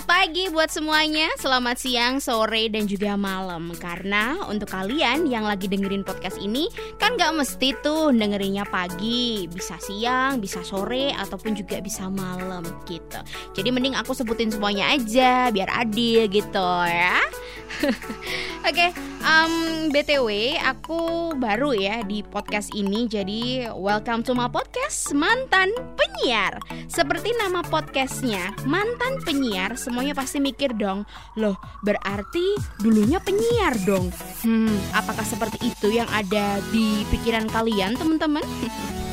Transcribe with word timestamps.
Selamat 0.00 0.16
pagi 0.16 0.48
buat 0.48 0.70
semuanya, 0.72 1.28
selamat 1.36 1.76
siang, 1.76 2.24
sore, 2.24 2.72
dan 2.72 2.88
juga 2.88 3.20
malam. 3.20 3.68
Karena 3.76 4.48
untuk 4.48 4.72
kalian 4.72 5.28
yang 5.28 5.44
lagi 5.44 5.68
dengerin 5.68 6.08
podcast 6.08 6.40
ini 6.40 6.72
Kan 6.96 7.20
gak 7.20 7.36
mesti 7.36 7.76
tuh 7.84 8.08
dengerinnya 8.08 8.64
pagi. 8.64 9.44
Bisa 9.52 9.76
siang, 9.76 10.40
bisa 10.40 10.64
sore, 10.64 11.12
ataupun 11.12 11.52
juga 11.52 11.84
bisa 11.84 12.08
malam 12.08 12.64
gitu. 12.88 13.20
Jadi 13.52 13.68
mending 13.68 13.92
aku 13.92 14.16
sebutin 14.16 14.48
semuanya 14.48 14.88
aja, 14.88 15.52
biar 15.52 15.68
adil 15.68 16.32
gitu 16.32 16.68
ya 16.88 17.20
Oke, 18.60 18.76
okay, 18.76 18.90
um, 19.24 19.88
btw 19.88 20.60
aku 20.60 21.32
baru 21.32 21.72
ya 21.72 22.04
di 22.04 22.20
podcast 22.20 22.76
ini, 22.76 23.08
jadi 23.08 23.72
welcome 23.72 24.20
to 24.20 24.36
my 24.36 24.52
podcast 24.52 25.16
mantan 25.16 25.72
penyiar. 25.96 26.60
Seperti 26.84 27.32
nama 27.40 27.64
podcastnya, 27.64 28.52
mantan 28.68 29.16
penyiar, 29.24 29.80
semuanya 29.80 30.12
pasti 30.12 30.44
mikir 30.44 30.76
dong, 30.76 31.08
loh 31.40 31.56
berarti 31.80 32.60
dulunya 32.84 33.16
penyiar 33.24 33.80
dong. 33.88 34.12
Hmm, 34.44 34.76
apakah 34.92 35.24
seperti 35.24 35.72
itu 35.72 35.96
yang 35.96 36.06
ada 36.12 36.60
di 36.68 37.08
pikiran 37.08 37.48
kalian 37.48 37.96
teman-teman? 37.96 38.44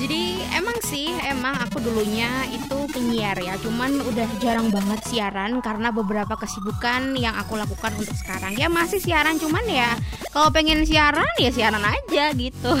Jadi 0.00 0.40
emang 0.56 0.80
sih 0.80 1.12
emang 1.28 1.60
aku 1.60 1.76
dulunya 1.84 2.48
itu 2.48 2.88
penyiar 2.88 3.36
ya. 3.36 3.60
Cuman 3.60 4.00
udah 4.00 4.24
jarang 4.40 4.72
banget 4.72 5.04
siaran 5.04 5.60
karena 5.60 5.92
beberapa 5.92 6.40
kesibukan 6.40 7.12
yang 7.20 7.36
aku 7.36 7.60
lakukan 7.60 7.92
untuk 8.00 8.16
sekarang. 8.16 8.56
Ya 8.56 8.72
masih 8.72 8.96
siaran 8.96 9.36
cuman 9.36 9.60
ya 9.68 9.92
kalau 10.32 10.48
pengen 10.48 10.88
siaran 10.88 11.28
ya 11.36 11.52
siaran 11.52 11.84
aja 11.84 12.32
gitu. 12.32 12.72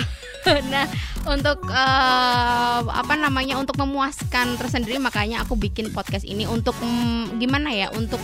Nah 0.72 0.88
untuk 1.28 1.68
uh, 1.68 2.80
apa 2.88 3.12
namanya 3.12 3.60
untuk 3.60 3.76
memuaskan 3.76 4.56
tersendiri 4.56 4.96
makanya 4.96 5.44
aku 5.44 5.52
bikin 5.52 5.92
podcast 5.92 6.24
ini 6.24 6.48
untuk 6.48 6.72
mm, 6.80 7.36
gimana 7.36 7.68
ya 7.76 7.92
untuk 7.92 8.16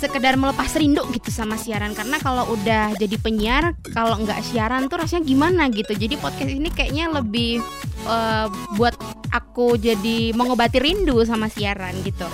sekedar 0.00 0.40
melepas 0.40 0.72
rindu 0.72 1.04
gitu 1.12 1.28
sama 1.28 1.60
siaran. 1.60 1.92
Karena 1.92 2.16
kalau 2.16 2.48
udah 2.56 2.96
jadi 2.96 3.16
penyiar 3.20 3.76
kalau 3.92 4.16
nggak 4.16 4.40
siaran 4.40 4.88
tuh 4.88 5.04
rasanya 5.04 5.28
gimana 5.28 5.68
gitu. 5.68 5.92
Jadi 5.92 6.16
podcast 6.16 6.48
ini 6.48 6.72
kayaknya 6.72 7.12
lebih 7.12 7.60
uh, 8.08 8.48
buat 8.80 8.96
aku 9.28 9.76
jadi 9.76 10.32
mengobati 10.32 10.80
rindu 10.80 11.20
sama 11.28 11.52
siaran 11.52 11.92
gitu. 12.00 12.24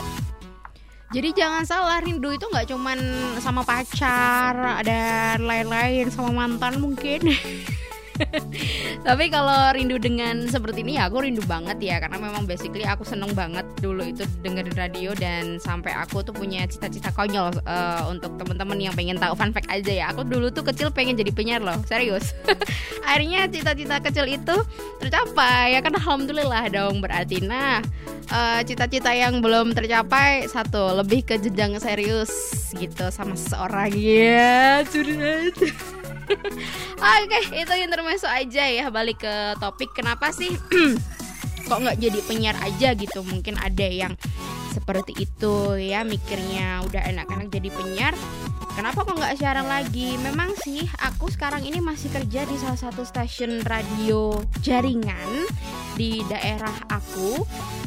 Jadi 1.11 1.39
jangan 1.39 1.63
salah 1.63 2.03
rindu 2.03 2.35
itu 2.35 2.47
nggak 2.51 2.67
cuman 2.71 2.99
sama 3.39 3.63
pacar 3.63 4.83
dan 4.83 5.39
lain-lain 5.43 6.11
sama 6.11 6.35
mantan 6.35 6.83
mungkin 6.83 7.31
Tapi 9.07 9.25
kalau 9.31 9.73
rindu 9.73 9.97
dengan 10.01 10.49
seperti 10.49 10.83
ini 10.83 10.99
ya 10.99 11.09
aku 11.09 11.23
rindu 11.23 11.43
banget 11.47 11.79
ya 11.79 11.97
karena 12.03 12.19
memang 12.19 12.45
basically 12.49 12.85
aku 12.85 13.07
seneng 13.07 13.31
banget 13.37 13.65
dulu 13.79 14.03
itu 14.03 14.27
dengerin 14.43 14.77
radio 14.77 15.11
dan 15.15 15.61
sampai 15.63 15.95
aku 15.95 16.25
tuh 16.25 16.35
punya 16.35 16.65
cita-cita 16.67 17.13
konyol 17.15 17.55
uh, 17.65 18.09
untuk 18.11 18.35
teman-teman 18.41 18.79
yang 18.79 18.95
pengen 18.97 19.17
tahu 19.21 19.37
fun 19.39 19.53
fact 19.53 19.71
aja 19.71 19.93
ya. 19.93 20.05
Aku 20.13 20.27
dulu 20.27 20.51
tuh 20.51 20.65
kecil 20.67 20.91
pengen 20.91 21.17
jadi 21.17 21.33
penyiar 21.33 21.63
loh, 21.63 21.77
serius. 21.87 22.35
Akhirnya 23.09 23.47
cita-cita 23.47 24.03
kecil 24.03 24.27
itu 24.27 24.57
tercapai 24.99 25.79
ya 25.79 25.81
kan 25.85 25.95
alhamdulillah 25.95 26.67
dong 26.73 26.99
berarti. 27.05 27.45
Nah, 27.45 27.81
uh, 28.31 28.61
cita-cita 28.67 29.13
yang 29.15 29.39
belum 29.43 29.75
tercapai 29.75 30.47
satu 30.51 30.99
lebih 31.03 31.27
ke 31.27 31.35
jenjang 31.39 31.79
serius 31.79 32.31
gitu 32.75 33.09
sama 33.15 33.39
seseorang 33.39 33.93
ya 33.95 34.83
curhat 34.89 35.57
Oke, 36.97 37.39
itu 37.55 37.73
intermezzo 37.79 38.27
aja 38.27 38.65
ya. 38.67 38.91
Balik 38.91 39.23
ke 39.23 39.35
topik 39.63 39.95
kenapa 39.95 40.31
sih 40.35 40.51
kok 41.67 41.79
nggak 41.83 41.99
jadi 41.99 42.19
penyiar 42.27 42.57
aja 42.63 42.95
gitu? 42.95 43.23
Mungkin 43.23 43.59
ada 43.59 43.87
yang 43.87 44.15
seperti 44.77 45.17
itu 45.25 45.81
ya 45.81 46.05
mikirnya 46.05 46.85
udah 46.85 47.03
enak-enak 47.09 47.49
jadi 47.49 47.69
penyiar 47.73 48.15
kenapa 48.77 49.09
kok 49.09 49.17
nggak 49.17 49.41
siaran 49.41 49.65
lagi? 49.65 50.21
Memang 50.21 50.53
sih 50.61 50.85
aku 51.01 51.33
sekarang 51.33 51.65
ini 51.65 51.81
masih 51.81 52.13
kerja 52.13 52.45
di 52.45 52.57
salah 52.61 52.77
satu 52.77 53.03
stasiun 53.03 53.65
radio 53.65 54.37
jaringan 54.61 55.49
di 55.97 56.21
daerah 56.29 56.77
aku. 56.93 57.43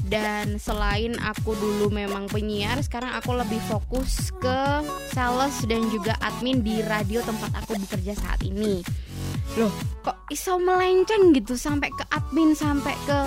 Dan 0.09 0.57
selain 0.57 1.13
aku 1.22 1.53
dulu 1.53 1.94
memang 1.94 2.25
penyiar 2.25 2.81
sekarang 2.81 3.13
aku 3.13 3.38
lebih 3.38 3.61
fokus 3.69 4.33
ke 4.41 4.81
sales 5.13 5.61
dan 5.69 5.85
juga 5.94 6.17
admin 6.17 6.66
di 6.66 6.81
radio 6.81 7.21
tempat 7.21 7.53
aku 7.61 7.77
bekerja 7.77 8.17
saat 8.17 8.41
ini 8.41 8.81
loh 9.57 9.73
kok 9.99 10.15
iso 10.31 10.55
melenceng 10.61 11.35
gitu 11.35 11.59
sampai 11.59 11.91
ke 11.91 12.03
admin 12.13 12.55
sampai 12.55 12.95
ke 13.03 13.19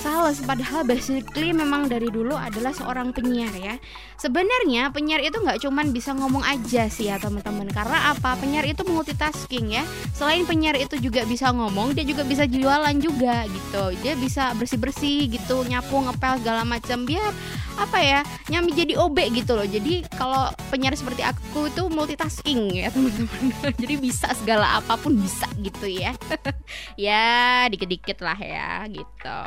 sales? 0.00 0.40
Padahal 0.42 0.86
basically 0.86 1.52
memang 1.52 1.90
dari 1.90 2.08
dulu 2.08 2.32
adalah 2.32 2.72
seorang 2.72 3.12
penyiar 3.12 3.52
ya. 3.52 3.74
Sebenarnya 4.16 4.94
penyiar 4.94 5.20
itu 5.20 5.36
nggak 5.36 5.60
cuman 5.60 5.92
bisa 5.92 6.16
ngomong 6.16 6.40
aja 6.46 6.88
sih 6.88 7.12
ya 7.12 7.20
teman-teman. 7.20 7.68
Karena 7.68 8.14
apa? 8.16 8.38
Penyiar 8.40 8.64
itu 8.64 8.86
multitasking 8.86 9.76
ya. 9.76 9.84
Selain 10.16 10.46
penyiar 10.48 10.78
itu 10.78 10.96
juga 10.98 11.26
bisa 11.28 11.52
ngomong 11.52 11.92
dia 11.92 12.06
juga 12.06 12.24
bisa 12.24 12.48
jualan 12.48 12.96
juga 12.96 13.44
gitu. 13.50 13.84
Dia 14.00 14.14
bisa 14.16 14.54
bersih 14.56 14.80
bersih 14.80 15.28
gitu 15.28 15.66
nyapu 15.68 16.00
ngepel 16.00 16.40
segala 16.40 16.62
macam. 16.64 17.04
Biar 17.04 17.30
apa 17.76 17.98
ya 18.00 18.20
nyami 18.48 18.72
jadi 18.72 18.96
OB 18.96 19.16
gitu 19.36 19.52
loh 19.52 19.68
jadi 19.68 20.04
kalau 20.16 20.48
penyiar 20.72 20.96
seperti 20.96 21.20
aku 21.20 21.68
itu 21.68 21.86
multitasking 21.92 22.72
ya 22.72 22.88
teman-teman 22.94 23.72
jadi 23.76 23.94
bisa 24.00 24.32
segala 24.32 24.80
apa 24.80 24.96
pun 24.96 25.16
bisa 25.16 25.46
gitu 25.60 25.86
ya 25.86 26.16
ya 27.08 27.68
dikit-dikit 27.68 28.24
lah 28.24 28.38
ya 28.40 28.88
gitu 28.88 29.38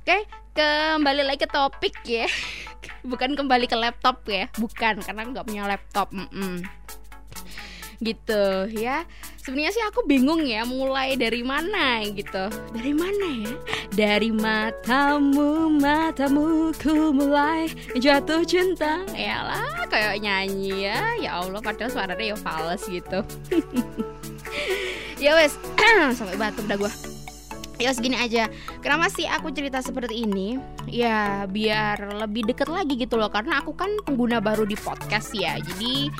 Oke, 0.00 0.24
kembali 0.56 1.28
lagi 1.28 1.44
ke 1.44 1.48
topik 1.52 1.92
ya. 2.08 2.24
Bukan 3.10 3.36
kembali 3.36 3.68
ke 3.68 3.76
laptop 3.76 4.24
ya, 4.24 4.48
bukan 4.56 5.04
karena 5.04 5.28
nggak 5.28 5.44
punya 5.44 5.68
laptop. 5.68 6.08
Mm 6.08 6.28
-mm. 6.32 6.54
Gitu 8.00 8.44
ya. 8.80 9.04
Sebenarnya 9.40 9.72
sih 9.76 9.84
aku 9.84 10.08
bingung 10.08 10.40
ya 10.44 10.64
mulai 10.64 11.20
dari 11.20 11.44
mana 11.44 12.00
gitu. 12.08 12.48
Dari 12.72 12.92
mana 12.96 13.26
ya? 13.44 13.54
Dari 13.92 14.30
matamu, 14.32 15.68
matamu 15.76 16.72
ku 16.80 17.12
mulai 17.12 17.68
jatuh 17.96 18.40
cinta. 18.48 19.04
Ya 19.12 19.44
lah, 19.44 19.84
kayak 19.92 20.20
nyanyi 20.24 20.88
ya. 20.88 21.00
Ya 21.20 21.30
Allah, 21.44 21.60
padahal 21.60 21.92
suaranya 21.92 22.32
ya 22.32 22.36
fals 22.40 22.88
gitu. 22.88 23.20
ya 25.24 25.36
wes, 25.36 25.60
sampai 26.16 26.40
batuk 26.40 26.64
dah 26.64 26.80
gue 26.80 27.19
ya 27.80 27.90
segini 27.96 28.20
aja. 28.20 28.52
Kenapa 28.84 29.08
sih 29.08 29.24
aku 29.24 29.48
cerita 29.50 29.80
seperti 29.80 30.28
ini? 30.28 30.60
Ya 30.84 31.48
biar 31.48 32.20
lebih 32.20 32.52
deket 32.52 32.68
lagi 32.68 33.00
gitu 33.00 33.16
loh. 33.16 33.32
Karena 33.32 33.64
aku 33.64 33.72
kan 33.72 33.88
pengguna 34.04 34.38
baru 34.38 34.68
di 34.68 34.76
podcast 34.76 35.32
ya. 35.32 35.56
Jadi 35.56 36.12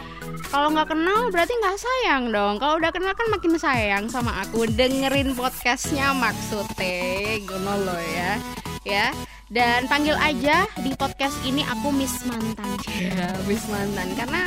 kalau 0.48 0.72
nggak 0.72 0.88
kenal 0.90 1.28
berarti 1.28 1.52
nggak 1.52 1.76
sayang 1.76 2.32
dong. 2.32 2.56
Kalau 2.56 2.80
udah 2.80 2.90
kenal 2.90 3.12
kan 3.12 3.28
makin 3.28 3.60
sayang 3.60 4.08
sama 4.08 4.40
aku. 4.40 4.64
Dengerin 4.64 5.36
podcastnya 5.36 6.16
maksudnya. 6.16 7.38
Gitu 7.38 7.54
loh 7.60 8.00
ya? 8.16 8.40
Ya. 8.82 9.06
Dan 9.50 9.90
panggil 9.90 10.14
aja 10.14 10.64
di 10.80 10.94
podcast 10.94 11.34
ini 11.44 11.60
aku 11.68 11.92
Miss 11.92 12.24
Mantan. 12.24 12.80
Ya 13.20 13.34
Miss 13.44 13.66
Mantan. 13.68 14.14
Karena 14.14 14.46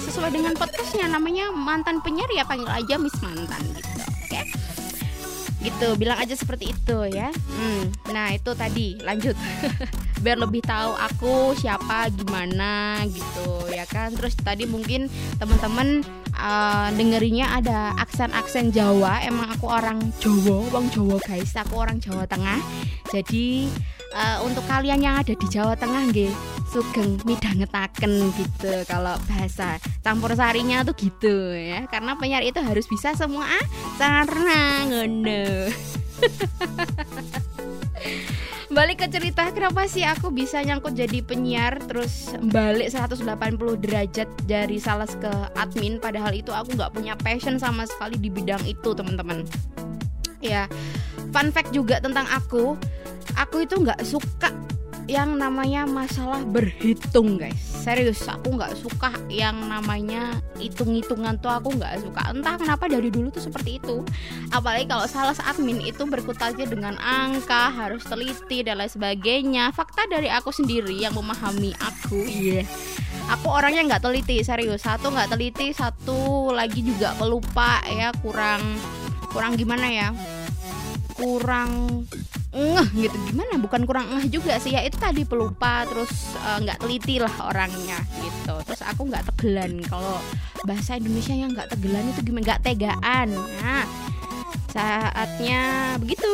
sesuai 0.00 0.30
dengan 0.34 0.54
podcastnya 0.56 1.06
namanya 1.10 1.50
mantan 1.54 2.02
penyiar 2.02 2.30
ya 2.34 2.46
panggil 2.46 2.66
aja 2.70 2.94
Miss 2.98 3.14
Mantan 3.22 3.62
gitu? 3.74 3.99
Gitu 5.60 5.96
bilang 6.00 6.16
aja 6.16 6.32
seperti 6.32 6.72
itu 6.72 6.98
ya. 7.12 7.28
Hmm, 7.32 7.92
nah 8.12 8.32
itu 8.32 8.50
tadi 8.56 8.96
lanjut. 9.04 9.36
Biar 10.24 10.36
lebih 10.36 10.60
tahu 10.60 10.92
aku 10.96 11.34
siapa 11.56 12.08
gimana 12.12 13.00
gitu 13.08 13.68
ya 13.72 13.84
kan. 13.88 14.12
Terus 14.16 14.36
tadi 14.36 14.64
mungkin 14.68 15.08
teman-teman 15.36 16.04
uh, 16.36 16.88
dengerinya 16.96 17.56
ada 17.60 17.92
aksen-aksen 18.00 18.72
Jawa. 18.72 19.24
Emang 19.24 19.52
aku 19.52 19.68
orang 19.68 20.00
Jawa 20.20 20.68
bang 20.72 20.86
Jawa 20.92 21.16
guys. 21.24 21.52
Aku 21.56 21.80
orang 21.80 22.00
Jawa 22.00 22.24
Tengah. 22.24 22.60
Jadi 23.12 23.68
uh, 24.14 24.38
untuk 24.46 24.64
kalian 24.66 25.02
yang 25.02 25.16
ada 25.18 25.34
di 25.34 25.46
Jawa 25.50 25.74
Tengah 25.78 26.10
nggih 26.10 26.32
sugeng 26.70 27.18
midangetaken 27.26 28.30
gitu 28.38 28.72
kalau 28.86 29.18
bahasa 29.26 29.82
campur 30.06 30.30
sarinya 30.38 30.86
tuh 30.86 30.94
gitu 30.94 31.50
ya. 31.54 31.86
Karena 31.90 32.14
penyiar 32.14 32.46
itu 32.46 32.62
harus 32.62 32.86
bisa 32.86 33.14
semua 33.18 33.46
ah 33.46 33.66
karena 33.98 34.86
ngono. 34.86 35.46
Balik 38.70 39.02
ke 39.02 39.10
cerita 39.10 39.50
kenapa 39.50 39.90
sih 39.90 40.06
aku 40.06 40.30
bisa 40.30 40.62
nyangkut 40.62 40.94
jadi 40.94 41.26
penyiar? 41.26 41.82
Terus 41.90 42.30
balik 42.38 42.94
180 42.94 43.26
derajat 43.82 44.30
dari 44.46 44.78
sales 44.78 45.10
ke 45.18 45.32
admin 45.58 45.98
padahal 45.98 46.30
itu 46.30 46.54
aku 46.54 46.78
nggak 46.78 46.94
punya 46.94 47.18
passion 47.18 47.58
sama 47.58 47.82
sekali 47.90 48.14
di 48.14 48.30
bidang 48.30 48.62
itu 48.62 48.94
teman-teman. 48.94 49.42
Ya 50.38 50.70
fun 51.34 51.50
fact 51.50 51.74
juga 51.74 51.98
tentang 51.98 52.30
aku 52.30 52.78
aku 53.36 53.66
itu 53.66 53.78
nggak 53.78 54.00
suka 54.06 54.50
yang 55.10 55.42
namanya 55.42 55.90
masalah 55.90 56.38
berhitung 56.46 57.34
guys. 57.34 57.58
Serius 57.58 58.22
aku 58.30 58.54
nggak 58.54 58.78
suka 58.78 59.10
yang 59.26 59.58
namanya 59.66 60.38
hitung-hitungan 60.54 61.34
tuh 61.42 61.50
aku 61.50 61.74
nggak 61.74 61.98
suka. 61.98 62.30
Entah 62.30 62.54
kenapa 62.54 62.86
dari 62.86 63.10
dulu 63.10 63.34
tuh 63.34 63.42
seperti 63.42 63.82
itu. 63.82 64.06
Apalagi 64.54 64.86
kalau 64.86 65.10
salah 65.10 65.34
admin 65.50 65.82
itu 65.82 66.06
berkutatnya 66.06 66.62
dengan 66.62 66.94
angka 67.02 67.74
harus 67.74 68.06
teliti 68.06 68.62
dan 68.62 68.78
lain 68.78 68.86
sebagainya. 68.86 69.74
Fakta 69.74 70.06
dari 70.06 70.30
aku 70.30 70.54
sendiri 70.54 70.94
yang 70.94 71.18
memahami 71.18 71.74
aku 71.82 72.22
iya. 72.30 72.62
Yeah. 72.62 72.66
aku 73.34 73.50
orangnya 73.50 73.82
nggak 73.90 74.06
teliti 74.06 74.46
serius. 74.46 74.86
Satu 74.86 75.10
nggak 75.10 75.34
teliti 75.34 75.74
satu 75.74 76.54
lagi 76.54 76.86
juga 76.86 77.18
pelupa 77.18 77.82
ya. 77.90 78.14
Kurang 78.22 78.62
kurang 79.34 79.58
gimana 79.58 79.90
ya? 79.90 80.14
Kurang 81.18 82.06
ngeh 82.50 82.88
gitu. 83.06 83.16
Gimana? 83.30 83.54
Bukan 83.62 83.86
kurang 83.86 84.10
ngeh 84.10 84.26
juga 84.30 84.58
sih. 84.58 84.74
Ya 84.74 84.82
itu 84.82 84.98
tadi 84.98 85.22
pelupa 85.22 85.86
terus 85.86 86.10
eh, 86.42 86.58
nggak 86.66 86.78
uh, 86.78 86.82
teliti 86.82 87.16
lah 87.22 87.34
orangnya 87.46 87.98
gitu. 88.18 88.54
Terus 88.66 88.82
aku 88.82 89.06
nggak 89.06 89.24
tegelan. 89.34 89.82
Kalau 89.86 90.18
bahasa 90.66 90.98
Indonesia 90.98 91.34
yang 91.34 91.54
nggak 91.54 91.70
tegelan 91.70 92.04
itu 92.10 92.20
gimana? 92.26 92.42
Nggak 92.50 92.62
tegaan. 92.66 93.28
Nah 93.62 93.84
saatnya 94.70 95.94
begitu. 96.02 96.30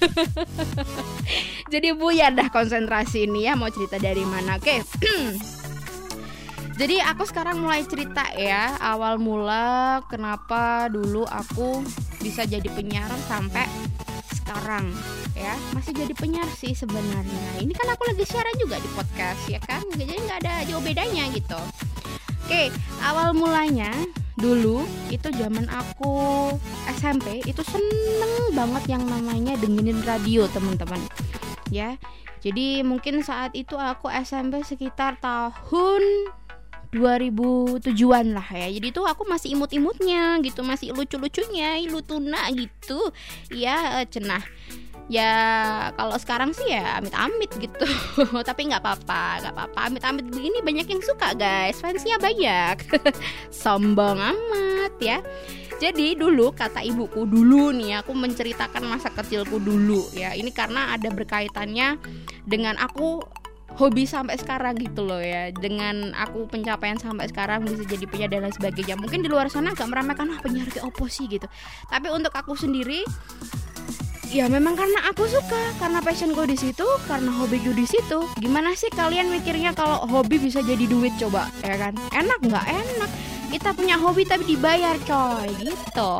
Jadi 1.72 1.92
buyar 1.92 2.32
dah 2.32 2.48
konsentrasi 2.52 3.28
ini 3.28 3.48
ya. 3.48 3.56
Mau 3.56 3.72
cerita 3.72 3.96
dari 3.96 4.24
mana? 4.24 4.60
Oke. 4.60 4.84
Jadi 6.80 6.96
aku 6.96 7.28
sekarang 7.28 7.60
mulai 7.60 7.84
cerita 7.84 8.24
ya. 8.32 8.76
Awal 8.80 9.20
mula 9.20 10.00
kenapa 10.08 10.88
dulu 10.88 11.28
aku 11.28 11.84
bisa 12.24 12.48
jadi 12.48 12.64
penyiar 12.72 13.12
sampai 13.28 13.68
sekarang 14.50 14.90
ya. 15.38 15.54
Masih 15.70 15.94
jadi 15.94 16.10
penyiar 16.18 16.50
sih 16.58 16.74
sebenarnya. 16.74 17.62
Ini 17.62 17.70
kan 17.70 17.86
aku 17.94 18.02
lagi 18.10 18.26
siaran 18.26 18.50
juga 18.58 18.82
di 18.82 18.90
podcast 18.98 19.46
ya 19.46 19.62
kan? 19.62 19.86
Jadi 19.94 20.10
nggak 20.10 20.38
ada 20.42 20.66
jauh 20.66 20.82
bedanya 20.82 21.30
gitu. 21.30 21.60
Oke 22.50 22.74
awal 23.06 23.30
mulanya 23.30 23.94
dulu 24.34 24.82
itu 25.06 25.30
zaman 25.30 25.70
aku 25.70 26.50
SMP 26.98 27.46
itu 27.46 27.62
seneng 27.62 28.50
banget 28.50 28.98
yang 28.98 29.06
namanya 29.06 29.54
dengerin 29.54 30.02
radio 30.02 30.50
teman-teman. 30.50 30.98
Ya 31.70 31.94
jadi 32.42 32.82
mungkin 32.82 33.22
saat 33.22 33.54
itu 33.54 33.78
aku 33.78 34.10
SMP 34.10 34.66
sekitar 34.66 35.22
tahun 35.22 36.02
2000 36.90 37.86
tujuan 37.90 38.26
lah 38.34 38.48
ya. 38.50 38.66
Jadi 38.66 38.90
tuh 38.90 39.06
aku 39.06 39.22
masih 39.26 39.54
imut-imutnya 39.54 40.42
gitu 40.42 40.66
masih 40.66 40.90
lucu-lucunya 40.90 41.78
lutuna 41.86 42.50
gitu. 42.50 43.14
Ya 43.54 44.02
cenah. 44.10 44.42
Ya 45.10 45.30
kalau 45.98 46.14
sekarang 46.22 46.54
sih 46.54 46.70
ya 46.70 47.02
amit-amit 47.02 47.50
gitu. 47.58 47.86
Tapi 48.48 48.70
nggak 48.70 48.82
apa-apa 48.82 49.42
nggak 49.42 49.54
apa-apa. 49.54 49.80
Amit-amit 49.90 50.26
begini 50.30 50.62
banyak 50.62 50.86
yang 50.86 51.02
suka 51.02 51.34
guys. 51.34 51.78
Fansnya 51.78 52.18
banyak. 52.18 52.76
Sombong 53.50 54.18
amat 54.18 54.94
ya. 55.02 55.18
Jadi 55.80 56.12
dulu 56.12 56.52
kata 56.52 56.84
ibuku 56.84 57.24
dulu 57.24 57.72
nih 57.72 58.04
aku 58.04 58.12
menceritakan 58.12 58.84
masa 58.84 59.08
kecilku 59.08 59.56
dulu 59.56 60.04
ya. 60.12 60.36
Ini 60.36 60.52
karena 60.52 60.92
ada 60.92 61.08
berkaitannya 61.08 61.96
dengan 62.44 62.76
aku 62.76 63.24
hobi 63.76 64.08
sampai 64.08 64.40
sekarang 64.40 64.74
gitu 64.80 65.06
loh 65.06 65.20
ya. 65.20 65.52
Dengan 65.54 66.16
aku 66.16 66.48
pencapaian 66.50 66.98
sampai 66.98 67.30
sekarang 67.30 67.62
bisa 67.66 67.86
jadi 67.86 68.04
penyiar 68.08 68.30
dan 68.32 68.48
lain 68.48 68.54
sebagainya. 68.54 68.94
Mungkin 68.98 69.22
di 69.22 69.28
luar 69.30 69.46
sana 69.52 69.76
agak 69.76 69.86
meremehkan 69.86 70.32
ah 70.34 70.38
penyiar 70.42 70.66
kayak 70.72 70.88
opo 70.88 71.06
gitu. 71.06 71.46
Tapi 71.86 72.08
untuk 72.10 72.34
aku 72.34 72.56
sendiri 72.58 73.06
ya 74.30 74.46
memang 74.46 74.78
karena 74.78 75.10
aku 75.10 75.26
suka 75.26 75.74
karena 75.82 75.98
passion 75.98 76.30
gue 76.30 76.46
di 76.46 76.54
situ 76.54 76.86
karena 77.10 77.34
hobi 77.34 77.58
gue 77.62 77.74
di 77.74 77.86
situ. 77.86 78.26
Gimana 78.38 78.74
sih 78.78 78.90
kalian 78.94 79.30
mikirnya 79.30 79.74
kalau 79.74 80.06
hobi 80.06 80.38
bisa 80.38 80.62
jadi 80.62 80.86
duit 80.86 81.14
coba? 81.18 81.50
Ya 81.66 81.74
kan? 81.78 81.98
Enak 82.14 82.38
nggak 82.46 82.66
enak? 82.66 83.10
Kita 83.50 83.74
punya 83.74 83.98
hobi 83.98 84.22
tapi 84.22 84.46
dibayar 84.46 84.94
coy 85.02 85.50
gitu. 85.58 86.12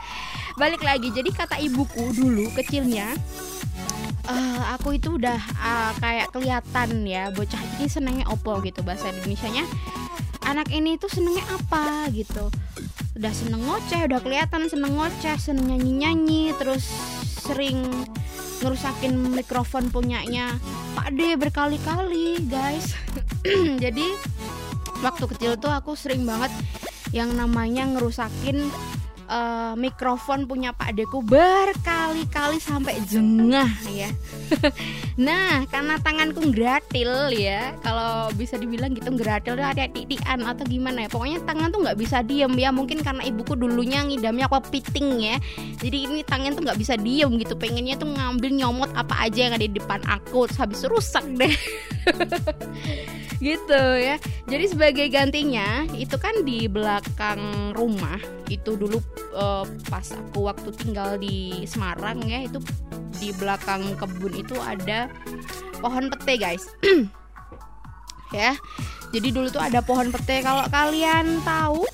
Balik 0.60 0.84
lagi 0.84 1.12
jadi 1.12 1.28
kata 1.32 1.60
ibuku 1.60 2.12
dulu 2.16 2.48
kecilnya 2.56 3.12
uh, 4.28 4.62
aku 4.78 4.98
itu 4.98 5.18
udah 5.18 5.38
uh, 5.58 5.92
kayak 5.98 6.30
kelihatan 6.30 7.02
ya 7.06 7.30
bocah 7.34 7.58
ini 7.78 7.86
senengnya 7.90 8.26
opo 8.30 8.58
gitu 8.62 8.84
bahasa 8.86 9.10
Indonesia-nya. 9.10 9.64
Anak 10.42 10.74
ini 10.74 10.98
tuh 10.98 11.10
senengnya 11.10 11.46
apa 11.54 12.10
gitu. 12.10 12.50
Udah 13.14 13.32
seneng 13.32 13.62
ngoceh 13.62 14.10
udah 14.10 14.20
kelihatan 14.20 14.66
seneng 14.66 14.98
ngoceh 14.98 15.38
seneng 15.38 15.70
nyanyi 15.70 15.92
nyanyi 16.02 16.42
terus 16.58 16.86
sering 17.42 17.86
ngerusakin 18.62 19.34
mikrofon 19.34 19.90
punyanya 19.90 20.54
Pak 20.94 21.14
D 21.14 21.34
berkali-kali 21.38 22.46
guys. 22.46 22.94
Jadi 23.84 24.06
waktu 25.02 25.24
kecil 25.34 25.58
tuh 25.58 25.70
aku 25.74 25.98
sering 25.98 26.22
banget 26.22 26.50
yang 27.12 27.34
namanya 27.34 27.84
ngerusakin 27.86 28.70
uh, 29.28 29.74
mikrofon 29.78 30.44
punya 30.46 30.74
Pak 30.74 30.96
Deku 30.96 31.22
berkali-kali 31.22 32.58
sampai 32.58 32.98
jengah 33.06 33.70
ya. 33.90 34.10
nah, 35.26 35.64
karena 35.68 35.98
tanganku 36.00 36.50
gratil 36.50 37.32
ya, 37.34 37.74
kalau 37.82 38.30
bisa 38.34 38.58
dibilang 38.58 38.92
gitu 38.92 39.12
gratil 39.14 39.58
ada 39.58 39.86
titian 39.88 40.44
atau 40.44 40.64
gimana 40.66 41.06
ya. 41.06 41.08
Pokoknya 41.10 41.38
tangan 41.46 41.68
tuh 41.70 41.80
nggak 41.86 41.98
bisa 41.98 42.20
diem 42.26 42.52
ya. 42.58 42.70
Mungkin 42.74 43.00
karena 43.00 43.22
ibuku 43.24 43.54
dulunya 43.54 44.02
ngidamnya 44.02 44.46
apa 44.50 44.60
piting 44.68 45.22
ya. 45.22 45.36
Jadi 45.78 45.98
ini 46.10 46.20
tangan 46.26 46.58
tuh 46.58 46.62
nggak 46.66 46.80
bisa 46.80 46.94
diem 46.98 47.30
gitu. 47.38 47.54
Pengennya 47.54 47.96
tuh 47.98 48.10
ngambil 48.10 48.50
nyomot 48.52 48.90
apa 48.94 49.28
aja 49.28 49.50
yang 49.50 49.54
ada 49.54 49.64
di 49.64 49.74
depan 49.76 50.02
aku, 50.06 50.46
habis 50.58 50.84
rusak 50.86 51.24
deh. 51.38 51.54
gitu 53.42 53.82
ya. 53.98 54.16
Jadi 54.46 54.64
sebagai 54.70 55.06
gantinya 55.10 55.82
itu 55.98 56.14
kan 56.16 56.46
di 56.46 56.70
belakang 56.70 57.74
rumah 57.74 58.22
itu 58.46 58.78
dulu 58.78 59.02
uh, 59.34 59.66
pas 59.90 60.06
aku 60.14 60.46
waktu 60.46 60.70
tinggal 60.76 61.18
di 61.18 61.66
Semarang 61.66 62.22
ya 62.22 62.46
itu 62.46 62.62
di 63.18 63.32
belakang 63.38 63.96
kebun 63.96 64.34
itu 64.34 64.54
ada 64.60 65.08
pohon 65.80 66.12
pete 66.12 66.34
guys 66.36 66.68
ya 68.36 68.54
jadi 69.14 69.28
dulu 69.30 69.48
tuh 69.48 69.62
ada 69.62 69.78
pohon 69.80 70.10
pete 70.10 70.42
kalau 70.44 70.66
kalian 70.68 71.40
tahu 71.46 71.86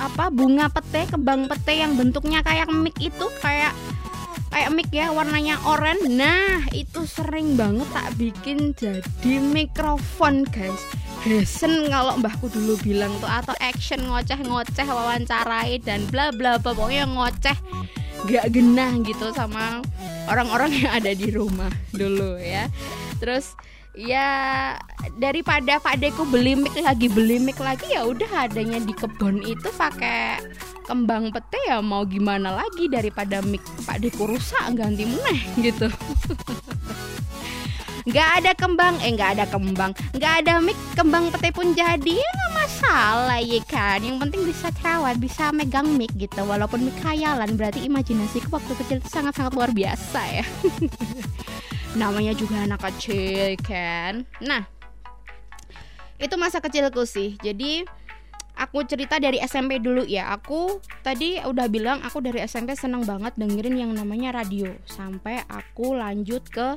apa 0.00 0.32
bunga 0.32 0.72
pete 0.72 1.10
kembang 1.12 1.44
pete 1.50 1.76
yang 1.76 1.92
bentuknya 1.98 2.40
kayak 2.40 2.72
mic 2.72 2.96
itu 2.96 3.26
kayak 3.44 3.76
kayak 4.50 4.70
mic 4.74 4.90
ya 4.90 5.14
warnanya 5.14 5.56
oranye. 5.64 6.10
Nah 6.10 6.66
itu 6.74 7.06
sering 7.06 7.54
banget 7.54 7.86
tak 7.94 8.10
bikin 8.18 8.74
jadi 8.74 9.34
mikrofon 9.40 10.44
guys. 10.50 10.82
Hesen 11.22 11.88
kalau 11.92 12.16
mbahku 12.18 12.48
dulu 12.50 12.80
bilang 12.82 13.12
tuh 13.20 13.28
atau 13.28 13.54
action 13.60 14.00
ngoceh-ngoceh 14.08 14.88
wawancarai 14.88 15.78
dan 15.80 16.04
bla 16.10 16.34
bla 16.34 16.58
bla. 16.58 16.74
Pokoknya 16.74 17.06
ngoceh 17.06 17.56
gak 18.28 18.52
genah 18.52 19.00
gitu 19.00 19.32
sama 19.32 19.80
orang-orang 20.28 20.76
yang 20.76 20.92
ada 20.92 21.12
di 21.16 21.32
rumah 21.32 21.72
dulu 21.94 22.36
ya. 22.36 22.68
Terus 23.16 23.56
ya 24.00 24.28
daripada 25.20 25.76
Pak 25.76 26.00
Deku 26.00 26.24
beli 26.24 26.56
mic 26.56 26.72
lagi 26.80 27.12
beli 27.12 27.36
mic 27.36 27.60
lagi 27.60 27.92
ya 27.92 28.08
udah 28.08 28.48
adanya 28.48 28.80
di 28.80 28.96
kebun 28.96 29.44
itu 29.44 29.68
pakai 29.76 30.40
kembang 30.88 31.28
pete 31.28 31.60
ya 31.68 31.84
mau 31.84 32.08
gimana 32.08 32.64
lagi 32.64 32.88
daripada 32.88 33.44
mic 33.44 33.60
Pak 33.84 34.00
Deku 34.00 34.24
rusak 34.24 34.72
ganti 34.72 35.04
meneh 35.04 35.40
gitu. 35.60 35.92
Nggak 38.00 38.28
ada 38.40 38.56
kembang 38.56 38.96
eh 39.04 39.12
nggak 39.12 39.30
ada 39.36 39.44
kembang 39.44 39.92
nggak 40.16 40.34
ada 40.40 40.56
mic 40.64 40.78
kembang 40.96 41.28
pete 41.28 41.52
pun 41.52 41.76
jadi 41.76 42.16
ya 42.16 42.28
nggak 42.32 42.52
masalah 42.56 43.40
ya 43.44 43.60
kan? 43.68 44.00
Yang 44.00 44.16
penting 44.24 44.42
bisa 44.48 44.72
terawat 44.72 45.20
bisa 45.20 45.52
megang 45.52 45.84
mic 46.00 46.08
gitu. 46.16 46.40
Walaupun 46.48 46.88
mic 46.88 46.96
khayalan 47.04 47.60
berarti 47.60 47.84
imajinasi 47.84 48.40
waktu 48.48 48.72
kecil 48.80 48.98
sangat 49.04 49.36
sangat 49.36 49.52
luar 49.52 49.68
biasa 49.76 50.20
ya 50.32 50.44
namanya 51.98 52.36
juga 52.36 52.62
anak 52.62 52.82
kecil 52.90 53.58
kan 53.64 54.26
nah 54.38 54.66
itu 56.20 56.34
masa 56.36 56.60
kecilku 56.60 57.02
sih 57.08 57.40
jadi 57.40 57.88
aku 58.60 58.84
cerita 58.84 59.16
dari 59.16 59.40
SMP 59.40 59.80
dulu 59.80 60.04
ya. 60.04 60.36
Aku 60.36 60.84
tadi 61.00 61.40
udah 61.40 61.66
bilang 61.72 62.04
aku 62.04 62.20
dari 62.20 62.44
SMP 62.44 62.76
seneng 62.76 63.08
banget 63.08 63.32
dengerin 63.40 63.80
yang 63.80 63.92
namanya 63.96 64.36
radio 64.36 64.68
sampai 64.84 65.40
aku 65.48 65.96
lanjut 65.96 66.44
ke 66.52 66.76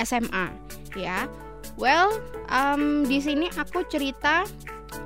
SMA 0.00 0.48
ya. 0.96 1.28
Well, 1.76 2.16
um, 2.48 3.04
di 3.04 3.20
sini 3.20 3.52
aku 3.52 3.84
cerita 3.88 4.48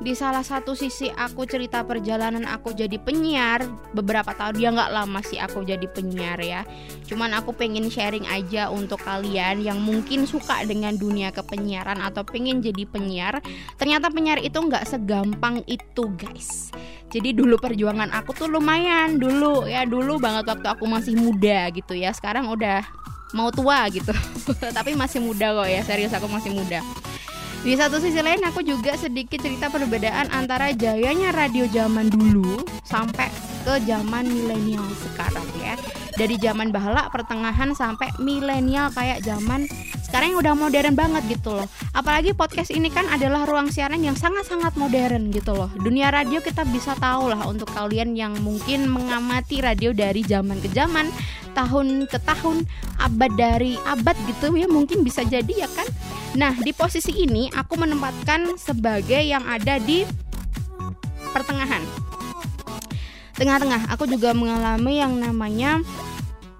di 0.03 0.13
salah 0.13 0.45
satu 0.45 0.77
sisi 0.77 1.09
aku 1.09 1.49
cerita 1.49 1.81
perjalanan 1.87 2.45
aku 2.45 2.75
jadi 2.77 2.99
penyiar 3.01 3.65
beberapa 3.95 4.35
tahun 4.37 4.55
dia 4.59 4.69
nggak 4.75 4.93
lama 4.93 5.21
sih 5.25 5.39
aku 5.41 5.63
jadi 5.63 5.87
penyiar 5.89 6.39
ya. 6.43 6.63
Cuman 7.07 7.33
aku 7.33 7.55
pengen 7.55 7.89
sharing 7.89 8.27
aja 8.29 8.69
untuk 8.69 9.01
kalian 9.03 9.63
yang 9.63 9.79
mungkin 9.81 10.27
suka 10.29 10.63
dengan 10.67 10.99
dunia 10.99 11.31
kepenyiaran 11.31 12.03
atau 12.03 12.27
pengen 12.27 12.61
jadi 12.61 12.85
penyiar. 12.87 13.41
Ternyata 13.79 14.11
penyiar 14.11 14.43
itu 14.43 14.59
nggak 14.59 14.85
segampang 14.85 15.63
itu 15.71 16.11
guys. 16.19 16.75
Jadi 17.09 17.33
dulu 17.33 17.57
perjuangan 17.57 18.11
aku 18.13 18.35
tuh 18.35 18.49
lumayan. 18.51 19.17
Dulu 19.17 19.71
ya 19.71 19.87
dulu 19.87 20.19
banget 20.19 20.45
waktu 20.51 20.67
aku 20.67 20.85
masih 20.85 21.15
muda 21.17 21.71
gitu 21.73 21.95
ya. 21.97 22.11
Sekarang 22.13 22.51
udah 22.51 22.83
mau 23.33 23.49
tua 23.55 23.87
gitu. 23.89 24.13
Tapi 24.77 24.93
masih 24.99 25.23
muda 25.23 25.57
kok 25.57 25.69
ya 25.71 25.81
serius 25.87 26.13
aku 26.13 26.27
masih 26.29 26.53
muda 26.53 26.83
di 27.67 27.75
satu 27.75 27.99
sisi 27.99 28.23
lain 28.23 28.47
aku 28.47 28.63
juga 28.63 28.95
sedikit 28.95 29.43
cerita 29.43 29.67
perbedaan 29.67 30.31
antara 30.31 30.71
jayanya 30.71 31.35
radio 31.35 31.67
zaman 31.67 32.07
dulu 32.07 32.63
sampai 32.87 33.27
ke 33.67 33.83
zaman 33.83 34.23
milenial 34.23 34.87
sekarang 35.03 35.43
ya. 35.59 35.75
Dari 36.15 36.39
zaman 36.39 36.71
bahala 36.71 37.11
pertengahan 37.11 37.75
sampai 37.75 38.15
milenial 38.23 38.95
kayak 38.95 39.27
zaman 39.27 39.67
sekarang 40.07 40.33
yang 40.33 40.41
udah 40.47 40.55
modern 40.55 40.95
banget 40.95 41.27
gitu 41.27 41.59
loh. 41.59 41.67
Apalagi 41.91 42.39
podcast 42.39 42.71
ini 42.71 42.87
kan 42.87 43.11
adalah 43.11 43.43
ruang 43.43 43.75
siaran 43.75 43.99
yang 43.99 44.15
sangat-sangat 44.15 44.79
modern 44.79 45.35
gitu 45.35 45.51
loh. 45.51 45.67
Dunia 45.75 46.15
radio 46.15 46.39
kita 46.39 46.63
bisa 46.71 46.95
tahu 46.95 47.35
lah 47.35 47.51
untuk 47.51 47.67
kalian 47.75 48.15
yang 48.15 48.39
mungkin 48.47 48.87
mengamati 48.87 49.59
radio 49.59 49.91
dari 49.91 50.23
zaman 50.23 50.63
ke 50.63 50.71
zaman, 50.71 51.11
tahun 51.57 52.05
ke 52.05 52.21
tahun, 52.21 52.69
abad 53.01 53.33
dari 53.33 53.81
abad 53.89 54.17
gitu 54.29 54.53
ya 54.53 54.69
mungkin 54.69 55.01
bisa 55.01 55.25
jadi 55.25 55.65
ya 55.65 55.69
kan 55.73 55.89
Nah, 56.37 56.53
di 56.53 56.69
posisi 56.77 57.17
ini 57.17 57.49
aku 57.49 57.81
menempatkan 57.81 58.61
sebagai 58.61 59.25
yang 59.25 59.41
ada 59.49 59.81
di 59.81 60.05
pertengahan. 61.33 61.81
Tengah-tengah, 63.41 63.89
aku 63.89 64.05
juga 64.05 64.37
mengalami 64.37 65.01
yang 65.01 65.17
namanya 65.17 65.81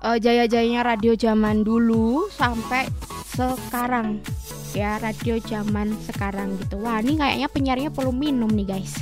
uh, 0.01 0.17
jaya-jayanya 0.17 0.81
radio 0.81 1.13
zaman 1.13 1.61
dulu 1.61 2.33
sampai 2.33 2.89
sekarang. 3.37 4.25
Ya, 4.73 4.97
radio 4.97 5.37
zaman 5.45 5.93
sekarang 6.09 6.57
gitu. 6.57 6.81
Wah, 6.81 7.01
ini 7.05 7.21
kayaknya 7.21 7.49
penyiarnya 7.53 7.91
perlu 7.93 8.17
minum 8.17 8.49
nih, 8.49 8.77
guys. 8.77 8.97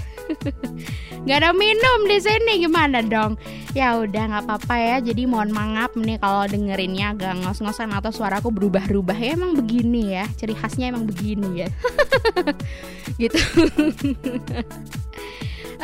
Nggak 1.24 1.38
ada 1.40 1.50
minum 1.56 1.98
di 2.04 2.18
sini 2.20 2.60
gimana 2.60 3.00
dong 3.00 3.40
ya 3.72 3.96
udah 3.98 4.22
nggak 4.28 4.44
apa-apa 4.44 4.74
ya 4.76 4.96
jadi 5.00 5.24
mohon 5.24 5.50
maaf 5.50 5.96
nih 5.96 6.20
kalau 6.20 6.44
dengerinnya 6.44 7.16
agak 7.16 7.32
ngos-ngosan 7.42 7.90
atau 7.96 8.12
suaraku 8.12 8.52
berubah-ubah 8.52 9.16
ya 9.16 9.34
emang 9.34 9.56
begini 9.56 10.20
ya 10.20 10.28
ciri 10.36 10.52
khasnya 10.52 10.92
emang 10.92 11.08
begini 11.08 11.66
ya 11.66 11.68
gitu 13.22 13.40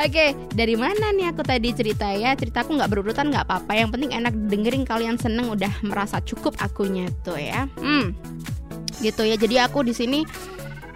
Oke, 0.01 0.33
dari 0.55 0.79
mana 0.79 1.11
nih 1.13 1.35
aku 1.35 1.43
tadi 1.43 1.75
cerita 1.75 2.09
ya? 2.15 2.33
Ceritaku 2.33 2.79
nggak 2.79 2.89
berurutan 2.89 3.29
nggak 3.29 3.45
apa-apa. 3.45 3.75
Yang 3.75 3.91
penting 3.99 4.11
enak 4.17 4.33
dengerin 4.49 4.85
kalian 4.87 5.21
seneng 5.21 5.51
udah 5.51 5.69
merasa 5.85 6.23
cukup 6.23 6.57
akunya 6.63 7.11
tuh 7.21 7.37
ya. 7.37 7.69
Hmm, 7.77 8.15
gitu 9.03 9.27
ya. 9.27 9.37
Jadi 9.37 9.61
aku 9.61 9.85
di 9.85 9.93
sini 9.93 10.23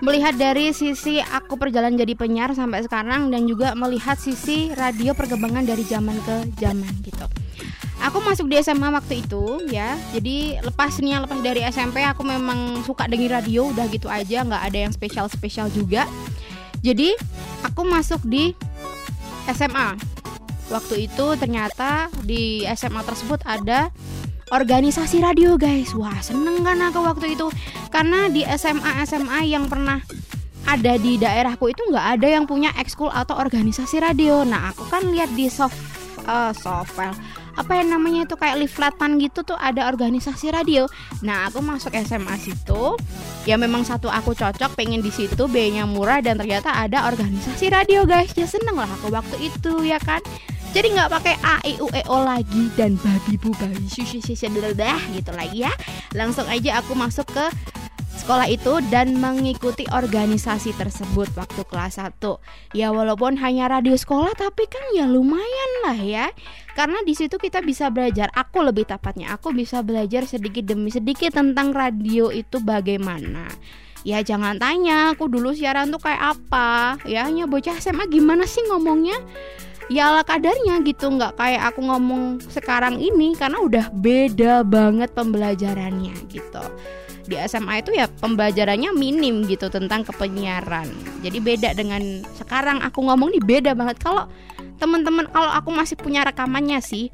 melihat 0.05 0.37
dari 0.37 0.77
sisi 0.77 1.17
aku 1.17 1.57
perjalanan 1.57 1.97
jadi 1.97 2.13
penyiar 2.13 2.53
sampai 2.53 2.85
sekarang 2.85 3.33
dan 3.33 3.49
juga 3.49 3.73
melihat 3.73 4.21
sisi 4.21 4.69
radio 4.77 5.17
perkembangan 5.17 5.65
dari 5.65 5.81
zaman 5.89 6.21
ke 6.21 6.37
zaman 6.61 6.93
gitu. 7.01 7.25
Aku 8.05 8.21
masuk 8.21 8.53
di 8.53 8.61
SMA 8.61 8.93
waktu 8.93 9.25
itu 9.25 9.65
ya, 9.73 9.97
jadi 10.13 10.61
lepas 10.61 11.01
nih 11.01 11.25
lepas 11.25 11.41
dari 11.41 11.65
SMP 11.65 12.05
aku 12.05 12.21
memang 12.21 12.85
suka 12.85 13.09
dengar 13.09 13.41
radio 13.41 13.73
udah 13.73 13.89
gitu 13.89 14.13
aja 14.13 14.45
nggak 14.45 14.63
ada 14.69 14.79
yang 14.85 14.93
spesial 14.93 15.25
spesial 15.33 15.73
juga. 15.73 16.05
Jadi 16.85 17.17
aku 17.65 17.89
masuk 17.89 18.21
di 18.29 18.53
SMA. 19.49 19.97
Waktu 20.69 21.09
itu 21.09 21.27
ternyata 21.41 22.13
di 22.21 22.69
SMA 22.77 23.01
tersebut 23.09 23.41
ada 23.49 23.89
organisasi 24.53 25.23
radio 25.25 25.57
guys. 25.57 25.95
Wah 25.97 26.19
seneng 26.21 26.61
kan 26.61 26.81
aku 26.85 27.01
waktu 27.01 27.39
itu? 27.39 27.49
Karena 27.89 28.29
di 28.29 28.45
SMA 28.45 29.05
SMA 29.09 29.49
yang 29.49 29.71
pernah 29.71 30.03
ada 30.65 30.97
di 30.97 31.21
daerahku 31.21 31.69
itu 31.69 31.83
nggak 31.93 32.07
ada 32.21 32.29
yang 32.41 32.45
punya 32.49 32.73
ekskul 32.77 33.13
atau 33.13 33.37
organisasi 33.37 34.01
radio. 34.01 34.43
Nah 34.43 34.73
aku 34.73 34.89
kan 34.89 35.05
lihat 35.13 35.33
di 35.33 35.49
soft 35.49 35.77
uh, 36.25 36.53
software. 36.53 37.15
Apa 37.55 37.79
yang 37.79 37.95
namanya 37.95 38.27
itu 38.27 38.35
kayak 38.35 38.67
leafletan 38.67 39.15
gitu 39.23 39.47
tuh 39.47 39.55
ada 39.55 39.87
organisasi 39.87 40.51
radio. 40.51 40.91
Nah 41.23 41.47
aku 41.47 41.63
masuk 41.63 41.95
SMA 42.03 42.35
situ, 42.43 42.99
ya 43.47 43.55
memang 43.55 43.87
satu 43.87 44.11
aku 44.11 44.35
cocok, 44.35 44.75
pengen 44.75 44.99
di 44.99 45.15
situ, 45.15 45.47
B-nya 45.47 45.87
murah 45.87 46.19
dan 46.19 46.35
ternyata 46.35 46.75
ada 46.75 47.07
organisasi 47.07 47.71
radio 47.71 48.03
guys. 48.03 48.35
Ya 48.35 48.51
seneng 48.51 48.75
lah 48.75 48.91
aku 48.99 49.07
waktu 49.15 49.55
itu 49.55 49.87
ya 49.87 50.03
kan 50.03 50.19
jadi 50.75 50.91
nggak 50.91 51.11
pakai 51.15 51.35
a 51.39 51.63
i 51.63 51.79
u 51.79 51.87
e 51.95 52.03
o 52.11 52.19
lagi 52.27 52.67
dan 52.75 52.99
babi 52.99 53.39
bu 53.39 53.55
babi. 53.63 53.87
Sushi 53.87 54.19
sushi 54.19 54.51
dah 54.75 54.99
gitu 55.15 55.31
lagi 55.31 55.63
ya. 55.63 55.71
Langsung 56.19 56.51
aja 56.51 56.83
aku 56.83 56.99
masuk 56.99 57.31
ke 57.31 57.47
sekolah 58.19 58.51
itu 58.51 58.83
dan 58.91 59.15
mengikuti 59.15 59.87
organisasi 59.87 60.75
tersebut 60.75 61.31
waktu 61.39 61.63
kelas 61.71 62.03
1 62.03 62.19
ya 62.75 62.91
walaupun 62.91 63.39
hanya 63.39 63.71
radio 63.71 63.95
sekolah 63.95 64.35
tapi 64.35 64.67
kan 64.67 64.83
ya 64.99 65.07
lumayan 65.07 65.71
lah 65.87 65.95
ya. 65.95 66.27
Karena 66.75 66.99
di 67.07 67.15
situ 67.15 67.39
kita 67.39 67.63
bisa 67.63 67.95
belajar. 67.95 68.35
Aku 68.35 68.59
lebih 68.67 68.91
tepatnya 68.91 69.31
aku 69.31 69.55
bisa 69.55 69.79
belajar 69.79 70.27
sedikit 70.27 70.67
demi 70.67 70.91
sedikit 70.91 71.39
tentang 71.39 71.71
radio 71.71 72.35
itu 72.35 72.59
bagaimana. 72.59 73.47
Ya 74.03 74.27
jangan 74.27 74.59
tanya 74.59 75.15
aku 75.15 75.31
dulu 75.31 75.55
siaran 75.55 75.95
tuh 75.95 76.03
kayak 76.03 76.35
apa. 76.35 76.99
Ya 77.07 77.31
hanya 77.31 77.47
bocah 77.47 77.79
SMA 77.79 78.11
gimana 78.11 78.43
sih 78.43 78.67
ngomongnya 78.67 79.23
ya 79.93 80.13
ala 80.13 80.23
kadarnya 80.23 80.81
gitu. 80.85 81.11
Nggak 81.13 81.37
kayak 81.37 81.63
aku 81.73 81.81
ngomong 81.85 82.23
sekarang 82.49 83.01
ini 83.01 83.37
karena 83.37 83.59
udah 83.61 83.87
beda 83.93 84.65
banget 84.65 85.11
pembelajarannya 85.13 86.15
gitu. 86.31 86.65
Di 87.25 87.41
SMA 87.49 87.81
itu 87.81 87.97
ya 87.97 88.05
pembelajarannya 88.09 88.93
minim 88.93 89.49
gitu 89.49 89.73
tentang 89.73 90.05
kepenyiaran. 90.05 90.93
Jadi 91.25 91.39
beda 91.41 91.73
dengan 91.73 92.21
sekarang 92.37 92.85
aku 92.85 93.01
ngomong 93.05 93.33
nih 93.33 93.45
beda 93.45 93.73
banget. 93.73 93.97
Kalau 94.01 94.29
teman-teman 94.77 95.25
kalau 95.33 95.49
aku 95.49 95.71
masih 95.73 95.97
punya 95.97 96.27
rekamannya 96.27 96.83
sih 96.83 97.09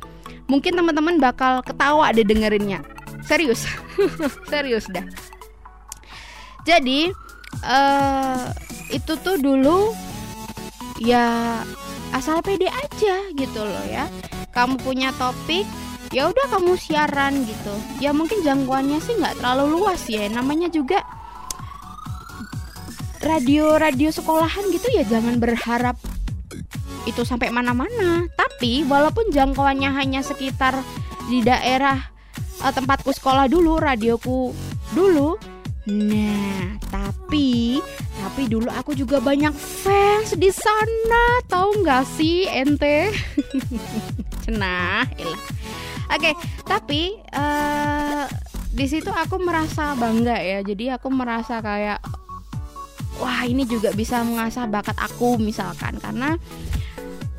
mungkin 0.50 0.74
teman-teman 0.74 1.22
bakal 1.22 1.62
ketawa 1.62 2.10
deh 2.10 2.26
dengerinnya. 2.26 2.82
Serius. 3.22 3.62
Serius 4.50 4.90
dah. 4.90 5.06
Jadi 6.66 7.14
uh, 7.62 8.50
itu 8.90 9.12
tuh 9.22 9.38
dulu 9.38 9.94
ya 11.00 11.62
asal 12.10 12.42
pede 12.42 12.66
aja 12.66 13.14
gitu 13.34 13.60
loh 13.62 13.84
ya. 13.86 14.06
Kamu 14.50 14.82
punya 14.82 15.14
topik 15.14 15.66
ya 16.10 16.26
udah 16.26 16.46
kamu 16.50 16.74
siaran 16.74 17.46
gitu. 17.46 17.74
Ya 18.02 18.10
mungkin 18.10 18.42
jangkauannya 18.42 18.98
sih 18.98 19.14
nggak 19.18 19.38
terlalu 19.38 19.78
luas 19.78 20.02
ya 20.10 20.26
namanya 20.26 20.66
juga 20.70 21.02
radio 23.20 23.76
radio 23.76 24.08
sekolahan 24.08 24.64
gitu 24.72 24.88
ya 24.96 25.04
jangan 25.04 25.38
berharap 25.38 25.96
itu 27.06 27.22
sampai 27.22 27.54
mana-mana. 27.54 28.26
Tapi 28.34 28.84
walaupun 28.84 29.30
jangkauannya 29.30 29.90
hanya 29.94 30.20
sekitar 30.26 30.76
di 31.30 31.46
daerah 31.46 32.10
uh, 32.60 32.72
tempatku 32.74 33.14
sekolah 33.14 33.46
dulu 33.46 33.78
radioku 33.78 34.50
dulu 34.90 35.38
Nah, 35.88 36.76
tapi 36.92 37.80
tapi 38.30 38.46
dulu 38.46 38.70
aku 38.70 38.94
juga 38.94 39.18
banyak 39.18 39.50
fans 39.50 40.38
di 40.38 40.54
sana, 40.54 41.42
tahu 41.50 41.82
nggak 41.82 42.06
sih 42.14 42.46
ente? 42.46 43.10
Cenah, 44.46 45.02
ilah. 45.18 45.42
Oke, 46.14 46.38
tapi 46.62 47.18
uh, 47.34 48.30
di 48.70 48.86
situ 48.86 49.10
aku 49.10 49.42
merasa 49.42 49.98
bangga 49.98 50.38
ya. 50.38 50.62
Jadi 50.62 50.94
aku 50.94 51.10
merasa 51.10 51.58
kayak 51.58 51.98
wah 53.18 53.42
ini 53.42 53.66
juga 53.66 53.90
bisa 53.98 54.22
mengasah 54.22 54.70
bakat 54.70 54.94
aku 54.94 55.34
misalkan 55.34 55.98
karena 55.98 56.38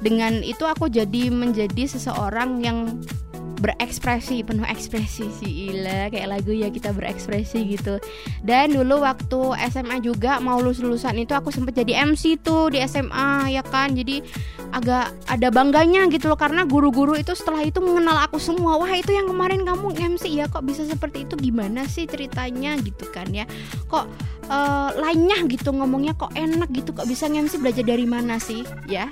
dengan 0.04 0.44
itu 0.44 0.68
aku 0.68 0.92
jadi 0.92 1.32
menjadi 1.32 1.88
seseorang 1.88 2.60
yang 2.68 3.00
berekspresi 3.62 4.42
penuh 4.42 4.66
ekspresi 4.66 5.30
sih 5.30 5.70
Ila 5.70 6.10
kayak 6.10 6.28
lagu 6.28 6.52
ya 6.52 6.74
kita 6.74 6.92
berekspresi 6.92 7.64
gitu. 7.70 8.02
Dan 8.42 8.74
dulu 8.74 9.06
waktu 9.06 9.56
SMA 9.70 10.02
juga 10.02 10.42
mau 10.42 10.58
lulus 10.58 10.82
lulusan 10.82 11.22
itu 11.22 11.38
aku 11.38 11.54
sempet 11.54 11.78
jadi 11.78 12.10
MC 12.10 12.42
tuh 12.42 12.74
di 12.74 12.82
SMA 12.90 13.54
ya 13.54 13.62
kan? 13.62 13.94
Jadi 13.94 14.26
agak 14.72 15.12
ada 15.28 15.48
bangganya 15.52 16.08
gitu 16.08 16.32
loh 16.32 16.40
karena 16.40 16.64
guru-guru 16.64 17.20
itu 17.20 17.36
setelah 17.36 17.64
itu 17.64 17.84
mengenal 17.84 18.24
aku 18.24 18.40
semua. 18.40 18.80
Wah 18.80 18.92
itu 18.96 19.12
yang 19.12 19.28
kemarin 19.28 19.68
kamu 19.68 19.96
MC 20.16 20.32
ya 20.32 20.48
kok 20.48 20.64
bisa 20.64 20.88
seperti 20.88 21.28
itu? 21.28 21.36
Gimana 21.36 21.86
sih 21.86 22.08
ceritanya 22.08 22.80
gitu 22.80 23.08
kan 23.12 23.28
ya? 23.32 23.44
Kok 23.92 24.06
uh, 24.48 24.90
lainnya 24.96 25.44
gitu 25.52 25.76
ngomongnya 25.76 26.16
kok 26.16 26.32
enak 26.36 26.72
gitu? 26.72 26.96
Kok 26.96 27.08
bisa 27.08 27.28
MC 27.28 27.60
belajar 27.60 27.84
dari 27.84 28.08
mana 28.08 28.40
sih 28.40 28.64
ya? 28.88 29.12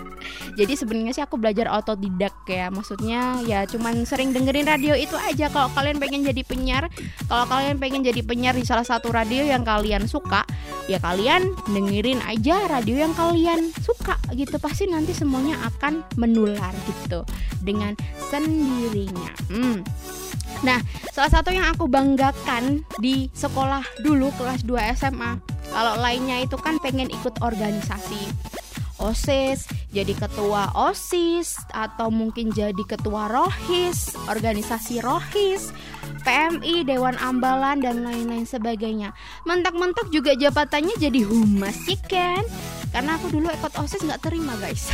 Jadi 0.58 0.72
sebenarnya 0.74 1.12
sih 1.14 1.22
aku 1.22 1.38
belajar 1.38 1.70
otodidak 1.70 2.34
ya. 2.50 2.68
Maksudnya 2.74 3.40
ya 3.46 3.62
cuman 3.66 4.02
sering 4.02 4.34
dengerin 4.34 4.66
radio 4.66 4.98
itu 4.98 5.14
aja. 5.14 5.46
Kalau 5.50 5.70
kalian 5.72 6.02
pengen 6.02 6.26
jadi 6.26 6.42
penyiar 6.42 6.90
kalau 7.30 7.46
kalian 7.46 7.76
pengen 7.78 8.02
jadi 8.02 8.20
penyiar 8.26 8.54
di 8.58 8.66
salah 8.66 8.84
satu 8.84 9.14
radio 9.14 9.46
yang 9.46 9.62
kalian 9.62 10.04
suka 10.10 10.42
ya 10.90 10.98
kalian 11.02 11.54
dengerin 11.70 12.22
aja 12.24 12.66
radio 12.70 13.06
yang 13.06 13.12
kalian 13.14 13.70
suka 13.84 14.18
gitu. 14.34 14.56
Pasti 14.58 14.88
nanti 14.96 15.12
semuanya 15.12 15.60
akan 15.68 16.00
menular 16.16 16.72
gitu 16.88 17.20
dengan 17.60 17.92
sendirinya 18.32 19.32
hmm. 19.52 19.84
Nah, 20.64 20.80
salah 21.12 21.28
satu 21.28 21.52
yang 21.52 21.68
aku 21.68 21.84
banggakan 21.84 22.80
di 22.96 23.28
sekolah 23.36 23.84
dulu 24.00 24.32
kelas 24.40 24.64
2 24.64 24.96
SMA, 24.96 25.36
kalau 25.68 26.00
lainnya 26.00 26.40
itu 26.40 26.56
kan 26.56 26.80
pengen 26.80 27.12
ikut 27.12 27.44
organisasi. 27.44 28.32
OSIS, 28.96 29.68
jadi 29.92 30.16
ketua 30.16 30.72
OSIS 30.72 31.60
atau 31.76 32.08
mungkin 32.08 32.48
jadi 32.48 32.80
ketua 32.88 33.28
ROHIS, 33.28 34.16
organisasi 34.24 35.04
ROHIS 35.04 35.68
PMI, 36.24 36.88
Dewan 36.88 37.20
Ambalan 37.20 37.84
dan 37.84 38.02
lain-lain 38.02 38.48
sebagainya. 38.48 39.12
Mentak-mentak 39.44 40.08
juga 40.08 40.32
jabatannya 40.32 40.96
jadi 40.96 41.22
humas, 41.28 41.76
ya 41.84 42.00
kan? 42.08 42.42
Karena 42.96 43.20
aku 43.20 43.28
dulu 43.28 43.52
ikut 43.52 43.76
OSIS 43.76 44.08
nggak 44.08 44.24
terima, 44.24 44.56
guys. 44.56 44.88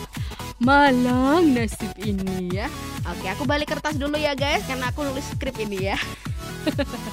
Malang 0.68 1.56
nasib 1.56 1.96
ini 1.96 2.52
ya. 2.52 2.68
Oke, 3.08 3.24
aku 3.24 3.48
balik 3.48 3.72
kertas 3.72 3.96
dulu 3.96 4.20
ya, 4.20 4.36
guys, 4.36 4.60
karena 4.68 4.92
aku 4.92 5.00
nulis 5.00 5.24
skrip 5.32 5.56
ini 5.56 5.88
ya. 5.88 5.96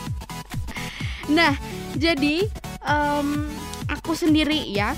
nah, 1.39 1.56
jadi 1.96 2.51
um, 2.84 3.48
aku 3.88 4.12
sendiri 4.12 4.60
ya 4.75 4.92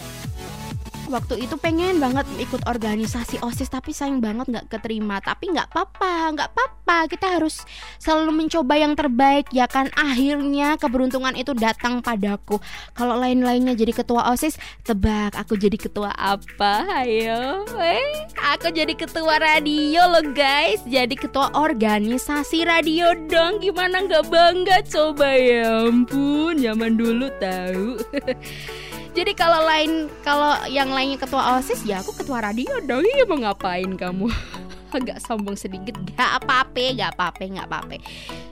waktu 1.07 1.47
itu 1.47 1.55
pengen 1.55 1.99
banget 1.99 2.27
ikut 2.39 2.67
organisasi 2.67 3.39
osis 3.43 3.71
tapi 3.71 3.95
sayang 3.95 4.19
banget 4.19 4.47
nggak 4.47 4.67
keterima. 4.67 5.19
Tapi 5.23 5.51
nggak 5.51 5.71
apa-apa 5.71 6.35
nggak 6.35 6.49
apa-apa. 6.53 6.97
Kita 7.11 7.27
harus 7.39 7.63
selalu 7.99 8.45
mencoba 8.45 8.75
yang 8.75 8.93
terbaik 8.93 9.49
ya 9.55 9.65
kan? 9.67 9.87
Akhirnya 9.95 10.75
keberuntungan 10.75 11.35
itu 11.35 11.55
datang 11.55 12.03
padaku. 12.03 12.59
Kalau 12.93 13.15
lain-lainnya 13.19 13.73
jadi 13.73 13.95
ketua 13.95 14.29
osis 14.31 14.59
tebak 14.83 15.35
aku 15.35 15.55
jadi 15.55 15.75
ketua 15.79 16.11
apa? 16.13 16.87
Ayo 17.03 17.63
eh 17.79 18.27
aku 18.39 18.71
jadi 18.71 18.93
ketua 18.93 19.39
radio 19.39 20.07
loh 20.07 20.27
guys. 20.35 20.83
Jadi 20.87 21.15
ketua 21.15 21.51
organisasi 21.55 22.67
radio 22.67 23.15
dong. 23.27 23.63
Gimana 23.63 24.03
nggak 24.03 24.27
bangga? 24.27 24.79
Coba 24.87 25.31
ya 25.35 25.87
ampun 25.87 26.59
zaman 26.59 26.99
dulu 26.99 27.27
tahu 27.39 27.99
Jadi 29.17 29.33
kalau 29.33 29.65
lain 29.65 30.13
kalau 30.21 30.53
yang 30.69 30.93
lainnya 30.93 31.17
ketua 31.17 31.57
OSIS 31.57 31.81
ya 31.81 32.05
aku 32.05 32.13
ketua 32.13 32.37
radio 32.37 32.77
dong. 32.85 33.01
Iya 33.01 33.25
mau 33.25 33.41
ngapain 33.41 33.97
kamu? 33.97 34.29
Agak 34.97 35.17
sombong 35.25 35.57
sedikit. 35.57 35.97
Gak 36.13 36.45
apa-apa, 36.45 36.93
gak 36.93 37.17
apa-apa, 37.17 37.41
gak 37.49 37.65
apa-apa. 37.65 37.97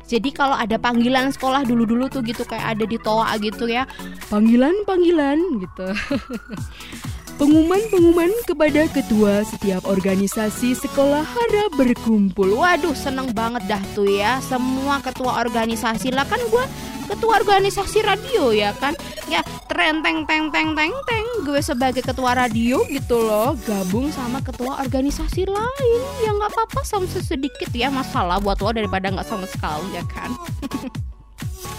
Jadi 0.10 0.34
kalau 0.34 0.58
ada 0.58 0.82
panggilan 0.82 1.30
sekolah 1.30 1.70
dulu-dulu 1.70 2.10
tuh 2.10 2.26
gitu 2.26 2.42
kayak 2.50 2.82
ada 2.82 2.86
di 2.90 2.98
toa 2.98 3.38
gitu 3.38 3.70
ya. 3.70 3.86
Panggilan-panggilan 4.34 5.38
gitu. 5.62 5.88
Pengumuman-pengumuman 7.36 8.32
kepada 8.48 8.88
ketua 8.88 9.44
setiap 9.44 9.84
organisasi 9.92 10.72
sekolah 10.72 11.20
harap 11.20 11.72
berkumpul. 11.76 12.56
Waduh, 12.56 12.96
seneng 12.96 13.36
banget 13.36 13.60
dah 13.68 13.84
tuh 13.92 14.08
ya. 14.08 14.40
Semua 14.40 15.04
ketua 15.04 15.44
organisasi 15.44 16.16
lah 16.16 16.24
kan 16.24 16.40
gue 16.48 16.64
ketua 17.12 17.44
organisasi 17.44 18.08
radio 18.08 18.56
ya 18.56 18.72
kan. 18.80 18.96
Ya 19.28 19.44
tren 19.68 20.00
teng 20.00 20.24
teng 20.24 20.48
teng 20.48 20.80
teng 20.80 20.96
teng. 20.96 21.26
Gue 21.44 21.60
sebagai 21.60 22.08
ketua 22.08 22.40
radio 22.40 22.88
gitu 22.88 23.20
loh, 23.20 23.60
gabung 23.68 24.16
sama 24.16 24.40
ketua 24.40 24.80
organisasi 24.80 25.44
lain. 25.44 26.02
Ya 26.24 26.32
nggak 26.32 26.56
apa-apa 26.56 26.88
sama 26.88 27.04
sedikit 27.12 27.68
ya 27.76 27.92
masalah 27.92 28.40
buat 28.40 28.64
lo 28.64 28.72
daripada 28.72 29.12
nggak 29.12 29.28
sama 29.28 29.44
sekali 29.44 29.92
ya 29.92 30.08
kan. 30.08 30.32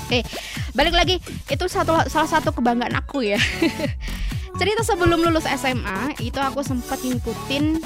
Oke, 0.05 0.21
balik 0.77 0.93
lagi 0.93 1.17
itu 1.49 1.65
satu 1.65 1.97
salah 2.13 2.29
satu 2.29 2.53
kebanggaan 2.53 2.93
aku 2.93 3.25
ya. 3.25 3.41
cerita 4.57 4.81
sebelum 4.81 5.21
lulus 5.21 5.45
SMA 5.45 6.17
itu 6.25 6.41
aku 6.41 6.65
sempat 6.65 6.97
ngikutin 7.05 7.77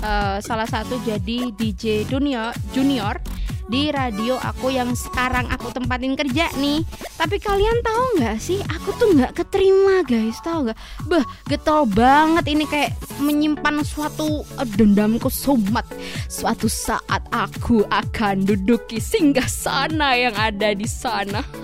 uh, 0.00 0.40
salah 0.40 0.64
satu 0.64 0.96
jadi 1.04 1.52
DJ 1.52 2.08
junior 2.08 2.56
junior 2.72 3.20
di 3.68 3.88
radio 3.88 4.36
aku 4.36 4.68
yang 4.68 4.92
sekarang 4.92 5.48
aku 5.48 5.72
tempatin 5.72 6.14
kerja 6.14 6.52
nih. 6.60 6.84
Tapi 7.16 7.40
kalian 7.40 7.80
tahu 7.80 8.04
nggak 8.20 8.38
sih, 8.40 8.60
aku 8.68 8.92
tuh 9.00 9.16
nggak 9.16 9.32
keterima 9.32 10.04
guys, 10.04 10.36
tahu 10.44 10.68
nggak? 10.68 10.78
Bah, 11.08 11.24
getol 11.48 11.88
banget 11.88 12.44
ini 12.50 12.64
kayak 12.68 12.92
menyimpan 13.22 13.80
suatu 13.86 14.44
uh, 14.44 14.68
dendamku 14.76 15.30
sumat. 15.32 15.86
Suatu 16.28 16.68
saat 16.68 17.24
aku 17.32 17.86
akan 17.88 18.44
duduki 18.44 19.00
singgah 19.00 19.48
sana 19.48 20.18
yang 20.18 20.34
ada 20.36 20.76
di 20.76 20.88
sana. 20.88 21.40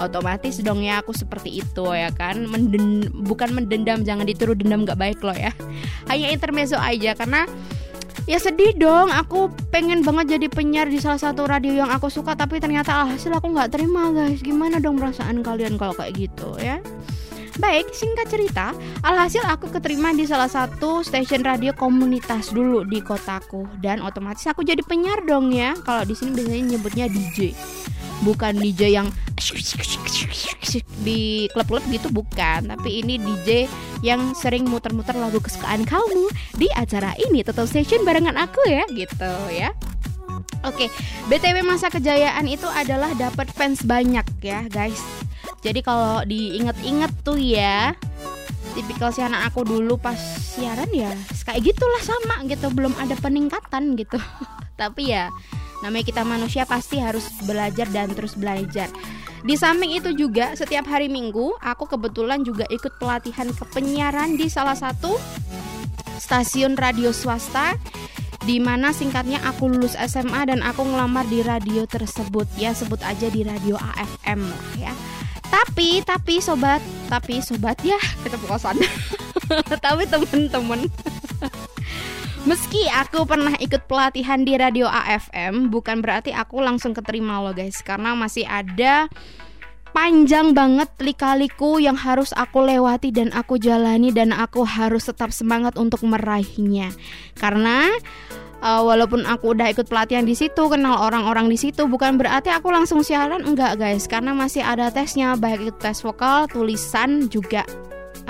Otomatis 0.00 0.60
dong 0.64 0.80
ya 0.80 1.04
aku 1.04 1.12
seperti 1.12 1.60
itu 1.60 1.84
ya 1.92 2.08
kan 2.16 2.48
Menden, 2.48 3.12
Bukan 3.12 3.52
mendendam 3.52 4.00
Jangan 4.00 4.24
dituruh 4.24 4.56
dendam 4.56 4.88
gak 4.88 4.96
baik 4.96 5.20
loh 5.20 5.36
ya 5.36 5.52
Hanya 6.08 6.32
intermezzo 6.32 6.80
aja 6.80 7.12
Karena 7.12 7.44
ya 8.30 8.38
sedih 8.38 8.78
dong 8.78 9.10
aku 9.10 9.50
pengen 9.74 10.06
banget 10.06 10.38
jadi 10.38 10.46
penyiar 10.46 10.86
di 10.86 11.02
salah 11.02 11.18
satu 11.18 11.50
radio 11.50 11.82
yang 11.82 11.90
aku 11.90 12.06
suka 12.06 12.38
tapi 12.38 12.62
ternyata 12.62 13.02
alhasil 13.02 13.34
aku 13.34 13.50
nggak 13.50 13.74
terima 13.74 14.14
guys 14.14 14.38
gimana 14.38 14.78
dong 14.78 15.02
perasaan 15.02 15.42
kalian 15.42 15.74
kalau 15.74 15.90
kayak 15.98 16.14
gitu 16.14 16.54
ya 16.62 16.78
Baik, 17.60 17.92
singkat 17.92 18.24
cerita, 18.32 18.72
alhasil 19.04 19.44
aku 19.44 19.68
keterima 19.68 20.16
di 20.16 20.24
salah 20.24 20.48
satu 20.48 21.04
stasiun 21.04 21.44
radio 21.44 21.76
komunitas 21.76 22.56
dulu 22.56 22.88
di 22.88 23.04
kotaku 23.04 23.68
dan 23.84 24.00
otomatis 24.00 24.48
aku 24.48 24.64
jadi 24.64 24.80
penyiar 24.80 25.28
dong 25.28 25.52
ya. 25.52 25.76
Kalau 25.84 26.08
di 26.08 26.16
sini 26.16 26.40
biasanya 26.40 26.64
nyebutnya 26.72 27.06
DJ. 27.12 27.52
Bukan 28.20 28.60
DJ 28.60 29.00
yang 29.00 29.08
di 31.00 31.48
klub-klub 31.56 31.84
gitu 31.88 32.12
bukan, 32.12 32.68
tapi 32.68 33.00
ini 33.00 33.16
DJ 33.16 33.64
yang 34.04 34.36
sering 34.36 34.68
muter-muter 34.68 35.16
lagu 35.16 35.40
kesukaan 35.40 35.82
kamu 35.88 36.28
di 36.60 36.68
acara 36.76 37.16
ini 37.16 37.40
tetap 37.40 37.64
station 37.64 38.04
barengan 38.04 38.36
aku 38.36 38.60
ya 38.68 38.84
gitu 38.92 39.32
ya. 39.50 39.72
Oke, 40.60 40.92
BTW 41.32 41.64
masa 41.64 41.88
kejayaan 41.88 42.44
itu 42.44 42.68
adalah 42.68 43.16
dapat 43.16 43.48
fans 43.48 43.80
banyak 43.80 44.28
ya, 44.44 44.68
guys. 44.68 45.00
Jadi 45.64 45.80
kalau 45.80 46.20
diinget-inget 46.28 47.12
tuh 47.24 47.40
ya, 47.40 47.96
tipikal 48.76 49.08
si 49.08 49.24
anak 49.24 49.52
aku 49.52 49.64
dulu 49.64 49.96
pas 49.96 50.16
siaran 50.20 50.88
ya 50.92 51.16
kayak 51.48 51.64
gitulah 51.64 52.02
sama 52.04 52.44
gitu, 52.44 52.68
belum 52.68 52.92
ada 53.00 53.16
peningkatan 53.16 53.96
gitu. 53.96 54.20
Tapi 54.80 55.16
ya 55.16 55.32
namanya 55.80 56.04
kita 56.04 56.22
manusia 56.24 56.68
pasti 56.68 57.00
harus 57.00 57.26
belajar 57.44 57.88
dan 57.88 58.12
terus 58.12 58.36
belajar. 58.36 58.88
Di 59.40 59.56
samping 59.56 59.96
itu 59.96 60.12
juga 60.12 60.52
setiap 60.52 60.84
hari 60.88 61.08
Minggu 61.08 61.56
aku 61.64 61.88
kebetulan 61.88 62.44
juga 62.44 62.68
ikut 62.68 63.00
pelatihan 63.00 63.48
kepenyiaran 63.48 64.36
di 64.36 64.52
salah 64.52 64.76
satu 64.76 65.16
stasiun 66.20 66.76
radio 66.76 67.08
swasta 67.08 67.80
di 68.44 68.60
mana 68.60 68.92
singkatnya 68.92 69.40
aku 69.44 69.68
lulus 69.68 69.96
SMA 69.96 70.48
dan 70.48 70.60
aku 70.60 70.84
ngelamar 70.84 71.24
di 71.28 71.40
radio 71.44 71.84
tersebut 71.88 72.48
ya 72.56 72.72
sebut 72.76 73.00
aja 73.04 73.28
di 73.32 73.44
radio 73.44 73.80
AFM 73.80 74.40
lah 74.44 74.64
ya. 74.76 74.92
Tapi 75.50 76.04
tapi 76.06 76.38
sobat, 76.38 76.80
tapi 77.08 77.40
sobat 77.40 77.80
ya 77.80 77.98
kita 78.22 78.36
tapi 79.84 80.04
temen-temen 80.06 80.86
Meski 82.48 82.88
aku 82.88 83.28
pernah 83.28 83.52
ikut 83.60 83.84
pelatihan 83.84 84.40
di 84.40 84.56
radio 84.56 84.88
AFM, 84.88 85.68
bukan 85.68 86.00
berarti 86.00 86.32
aku 86.32 86.64
langsung 86.64 86.96
keterima 86.96 87.36
loh 87.44 87.52
guys, 87.52 87.84
karena 87.84 88.16
masih 88.16 88.48
ada 88.48 89.12
panjang 89.92 90.56
banget 90.56 90.88
lika-liku 91.04 91.76
yang 91.76 92.00
harus 92.00 92.32
aku 92.32 92.64
lewati 92.64 93.12
dan 93.12 93.28
aku 93.36 93.60
jalani 93.60 94.08
dan 94.08 94.32
aku 94.32 94.64
harus 94.64 95.12
tetap 95.12 95.36
semangat 95.36 95.76
untuk 95.76 96.00
meraihnya. 96.00 96.88
Karena 97.36 97.92
uh, 98.64 98.88
walaupun 98.88 99.28
aku 99.28 99.52
udah 99.52 99.68
ikut 99.76 99.92
pelatihan 99.92 100.24
di 100.24 100.32
situ, 100.32 100.64
kenal 100.72 100.96
orang-orang 100.96 101.44
di 101.52 101.60
situ, 101.60 101.84
bukan 101.92 102.16
berarti 102.16 102.48
aku 102.48 102.72
langsung 102.72 103.04
siaran. 103.04 103.44
Enggak 103.44 103.76
guys, 103.76 104.08
karena 104.08 104.32
masih 104.32 104.64
ada 104.64 104.88
tesnya 104.88 105.36
baik 105.36 105.60
itu 105.60 105.76
tes 105.76 106.00
vokal, 106.00 106.48
tulisan 106.48 107.28
juga 107.28 107.68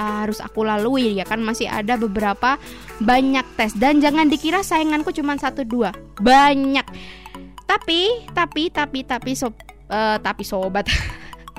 uh, 0.01 0.25
harus 0.25 0.41
aku 0.41 0.65
lalui 0.65 1.21
ya 1.21 1.29
kan? 1.29 1.45
Masih 1.45 1.69
ada 1.69 2.01
beberapa 2.01 2.57
banyak 3.05 3.45
tes. 3.61 3.77
Dan 3.77 4.01
jangan 4.01 4.33
dikira 4.33 4.65
sainganku 4.65 5.13
cuma 5.13 5.37
satu 5.37 5.61
dua. 5.69 5.93
Banyak. 6.25 6.89
Tapi 7.69 8.33
tapi 8.33 8.73
tapi 8.73 9.05
tapi 9.05 9.37
sob 9.37 9.53
uh, 9.93 10.17
tapi 10.17 10.43
sobat. 10.43 10.89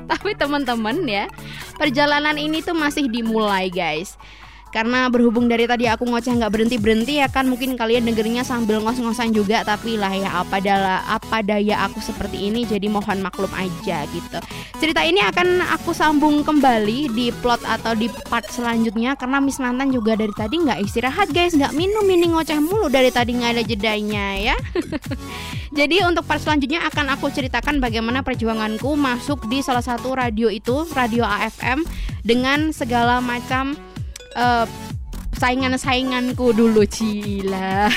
Tapi 0.01 0.36
teman-teman 0.36 1.08
ya 1.08 1.32
perjalanan 1.80 2.36
ini 2.36 2.60
tuh 2.60 2.75
masih 2.75 3.08
dimulai 3.08 3.71
guys 3.71 4.19
karena 4.72 5.12
berhubung 5.12 5.52
dari 5.52 5.68
tadi 5.68 5.86
aku 5.86 6.08
ngoceh 6.08 6.32
nggak 6.32 6.52
berhenti 6.52 6.80
berhenti 6.80 7.14
ya 7.20 7.28
kan? 7.28 7.46
Mungkin 7.52 7.76
kalian 7.76 8.08
dengernya 8.08 8.48
sambil 8.48 8.80
ngos-ngosan 8.80 9.36
juga 9.36 9.68
tapi 9.68 10.00
lah 10.00 10.16
ya 10.16 10.42
apa 10.42 10.64
dala 10.64 11.04
apa 11.06 11.44
daya 11.44 11.86
aku 11.86 12.00
seperti 12.00 12.48
ini 12.48 12.64
jadi 12.64 12.88
mohon 12.88 13.20
maklum 13.20 13.52
aja 13.54 14.08
gitu. 14.10 14.40
Cerita 14.80 15.04
ini 15.04 15.20
akan 15.22 15.62
aku 15.76 15.92
sambung 15.92 16.42
kembali 16.42 17.12
di 17.12 17.30
plot 17.44 17.62
atau 17.68 17.94
di 17.94 18.08
part 18.32 18.48
selanjutnya 18.48 19.20
karena 19.20 19.44
Miss 19.44 19.60
Mantan 19.60 19.92
juga 19.92 20.16
dari 20.16 20.34
tadi 20.34 20.58
nggak 20.64 20.80
istirahat 20.82 21.30
guys. 21.36 21.54
Nggak 21.54 21.76
minum 21.76 22.08
ini 22.08 22.32
ngoceh 22.32 22.58
mulu 22.64 22.88
dari 22.88 23.12
tadi 23.12 23.36
nggak 23.36 23.52
ada 23.60 23.64
jedanya 23.68 24.26
ya. 24.40 24.56
Jadi 25.80 26.04
untuk 26.04 26.28
part 26.28 26.44
selanjutnya 26.44 26.84
akan 26.88 27.16
aku 27.16 27.32
ceritakan 27.32 27.80
bagaimana 27.80 28.24
perjuanganku 28.28 28.92
masuk 29.00 29.48
di 29.48 29.64
salah 29.64 29.84
satu 29.84 30.12
radio 30.12 30.52
itu 30.52 30.84
radio 30.92 31.24
AFM 31.24 31.88
dengan 32.28 32.76
segala 32.76 33.24
macam 33.24 33.80
uh, 34.36 34.65
saingan-sainganku 35.38 36.54
dulu 36.54 36.86
Cila. 36.86 37.89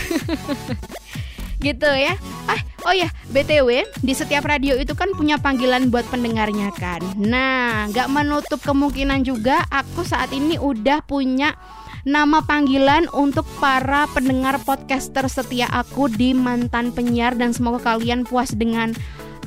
Gitu 1.61 1.89
ya. 1.89 2.17
Ah 2.45 2.61
oh 2.85 2.93
ya 2.93 3.09
btw 3.33 3.89
di 4.05 4.13
setiap 4.13 4.45
radio 4.45 4.77
itu 4.77 4.93
kan 4.93 5.09
punya 5.17 5.41
panggilan 5.41 5.89
buat 5.89 6.05
pendengarnya 6.13 6.69
kan. 6.77 7.01
Nah 7.17 7.89
nggak 7.89 8.09
menutup 8.13 8.61
kemungkinan 8.61 9.25
juga 9.25 9.65
aku 9.73 10.05
saat 10.05 10.29
ini 10.37 10.61
udah 10.61 11.01
punya 11.09 11.57
nama 12.05 12.45
panggilan 12.45 13.09
untuk 13.17 13.49
para 13.65 14.05
pendengar 14.13 14.61
podcaster 14.61 15.25
setia 15.25 15.65
aku 15.73 16.13
di 16.13 16.37
mantan 16.37 16.93
penyiar. 16.93 17.33
Dan 17.33 17.57
semoga 17.57 17.97
kalian 17.97 18.29
puas 18.29 18.53
dengan 18.53 18.93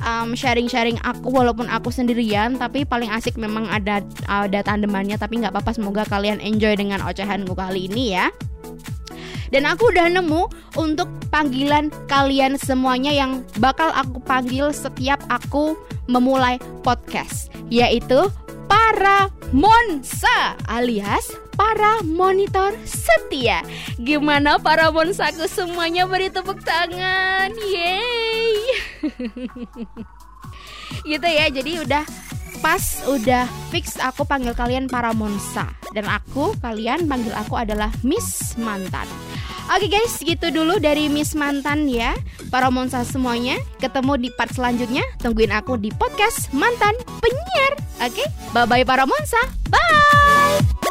um, 0.04 0.34
sharing-sharing 0.34 0.98
aku 1.06 1.30
walaupun 1.30 1.66
aku 1.70 1.88
sendirian 1.88 2.58
tapi 2.58 2.84
paling 2.84 3.10
asik 3.10 3.38
memang 3.38 3.66
ada 3.70 4.02
ada 4.28 4.60
tandemannya. 4.62 5.16
Tapi 5.16 5.42
nggak 5.42 5.54
apa-apa 5.54 5.74
semoga 5.74 6.02
kalian 6.06 6.38
enjoy 6.42 6.74
dengan 6.76 7.02
ocehanku 7.04 7.54
kali 7.56 7.88
ini 7.90 8.18
ya. 8.18 8.28
Dan 9.48 9.64
aku 9.64 9.88
udah 9.88 10.12
nemu 10.12 10.44
untuk 10.76 11.08
panggilan 11.32 11.88
kalian 12.04 12.60
semuanya 12.60 13.08
yang 13.08 13.40
bakal 13.56 13.88
aku 13.96 14.20
panggil 14.20 14.76
setiap 14.76 15.24
aku 15.32 15.72
memulai 16.04 16.60
podcast 16.84 17.48
yaitu 17.72 18.28
para 18.68 19.32
monsa 19.52 20.52
alias 20.68 21.32
para 21.58 21.98
monitor 22.06 22.70
setia. 22.86 23.66
Gimana 23.98 24.62
para 24.62 24.94
monsaku 24.94 25.50
semuanya 25.50 26.06
beri 26.06 26.30
tepuk 26.30 26.62
tangan. 26.62 27.50
Yeay. 27.58 28.54
gitu 31.10 31.26
ya. 31.26 31.50
Jadi 31.50 31.82
udah 31.82 32.06
pas 32.62 32.82
udah 33.10 33.46
fix 33.70 33.98
aku 33.98 34.22
panggil 34.26 34.54
kalian 34.54 34.90
para 34.90 35.14
monsa 35.14 35.70
dan 35.94 36.10
aku 36.10 36.58
kalian 36.58 37.06
panggil 37.06 37.30
aku 37.34 37.54
adalah 37.58 37.90
Miss 38.06 38.54
Mantan. 38.58 39.06
Oke 39.68 39.84
okay 39.84 40.00
guys, 40.00 40.16
gitu 40.24 40.48
dulu 40.48 40.80
dari 40.80 41.12
Miss 41.12 41.36
Mantan 41.36 41.92
ya. 41.92 42.16
Para 42.48 42.72
monsa 42.72 43.04
semuanya, 43.04 43.60
ketemu 43.76 44.16
di 44.16 44.28
part 44.32 44.48
selanjutnya. 44.48 45.04
Tungguin 45.20 45.52
aku 45.52 45.76
di 45.76 45.92
podcast 45.92 46.48
Mantan 46.56 46.96
Penyiar. 47.20 47.76
Oke, 48.00 48.24
okay? 48.24 48.26
bye 48.56 48.64
bye 48.64 48.80
para 48.88 49.04
monsa. 49.04 49.36
Bye. 49.68 50.87